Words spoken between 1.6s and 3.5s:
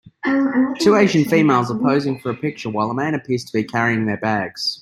are posing for a picture while a man appears